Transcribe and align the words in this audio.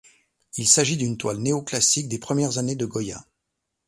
Il 0.57 0.67
s’agit 0.67 0.97
d’une 0.97 1.15
toile 1.15 1.37
néoclassique 1.37 2.07
des 2.07 2.17
premières 2.17 2.57
années 2.57 2.73
de 2.75 2.87
Goya. 2.87 3.23